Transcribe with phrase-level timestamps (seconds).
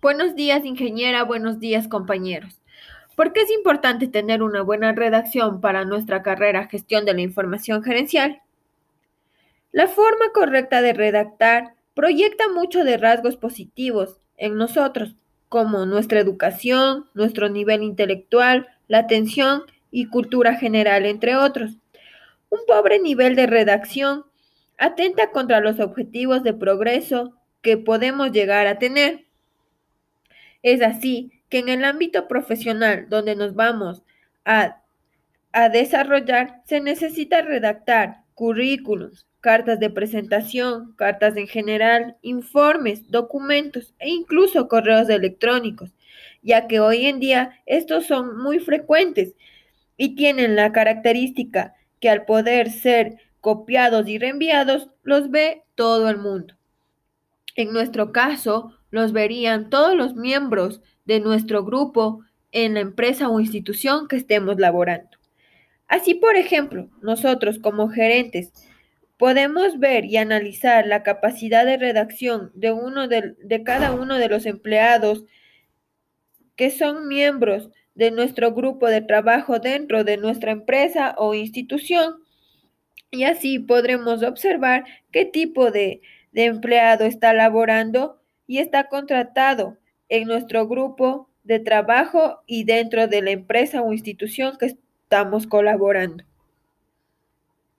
[0.00, 1.24] Buenos días, ingeniera.
[1.24, 2.60] Buenos días, compañeros.
[3.16, 7.82] ¿Por qué es importante tener una buena redacción para nuestra carrera Gestión de la Información
[7.82, 8.40] Gerencial?
[9.72, 15.16] La forma correcta de redactar proyecta mucho de rasgos positivos en nosotros,
[15.48, 21.72] como nuestra educación, nuestro nivel intelectual, la atención y cultura general, entre otros.
[22.50, 24.26] Un pobre nivel de redacción
[24.76, 29.27] atenta contra los objetivos de progreso que podemos llegar a tener.
[30.62, 34.02] Es así que en el ámbito profesional donde nos vamos
[34.44, 34.82] a,
[35.52, 44.08] a desarrollar, se necesita redactar currículums, cartas de presentación, cartas en general, informes, documentos e
[44.08, 45.92] incluso correos electrónicos,
[46.42, 49.34] ya que hoy en día estos son muy frecuentes
[49.96, 56.18] y tienen la característica que al poder ser copiados y reenviados los ve todo el
[56.18, 56.54] mundo.
[57.56, 62.20] En nuestro caso, los verían todos los miembros de nuestro grupo
[62.52, 65.10] en la empresa o institución que estemos laborando.
[65.86, 68.52] Así, por ejemplo, nosotros como gerentes
[69.16, 74.28] podemos ver y analizar la capacidad de redacción de, uno de, de cada uno de
[74.28, 75.24] los empleados
[76.56, 82.16] que son miembros de nuestro grupo de trabajo dentro de nuestra empresa o institución.
[83.10, 88.17] Y así podremos observar qué tipo de de empleado está laborando
[88.48, 89.76] y está contratado
[90.08, 96.24] en nuestro grupo de trabajo y dentro de la empresa o institución que estamos colaborando.